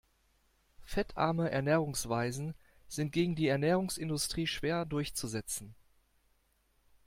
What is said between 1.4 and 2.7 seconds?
Ernährungsweisen